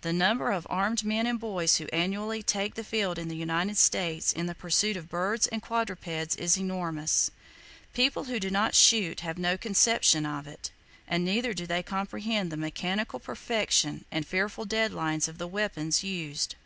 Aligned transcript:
The 0.00 0.12
number 0.12 0.50
of 0.50 0.66
armed 0.68 1.04
men 1.04 1.28
and 1.28 1.38
boys 1.38 1.76
who 1.76 1.86
annually 1.92 2.42
take 2.42 2.74
the 2.74 2.82
field 2.82 3.20
in 3.20 3.28
the 3.28 3.36
United 3.36 3.76
States 3.78 4.32
in 4.32 4.46
the 4.46 4.54
pursuit 4.56 4.96
of 4.96 5.08
birds 5.08 5.46
and 5.46 5.62
quadrupeds, 5.62 6.34
is 6.34 6.58
enormous. 6.58 7.28
[Page 7.28 7.36
59] 7.90 7.94
People 8.08 8.24
who 8.24 8.40
do 8.40 8.50
not 8.50 8.74
shoot 8.74 9.20
have 9.20 9.38
no 9.38 9.56
conception 9.56 10.26
of 10.26 10.48
it; 10.48 10.72
and 11.06 11.24
neither 11.24 11.54
do 11.54 11.68
they 11.68 11.84
comprehend 11.84 12.50
the 12.50 12.56
mechanical 12.56 13.20
perfection 13.20 14.04
and 14.10 14.26
fearful 14.26 14.64
deadliness 14.64 15.28
of 15.28 15.38
the 15.38 15.46
weapons 15.46 16.02
used. 16.02 16.56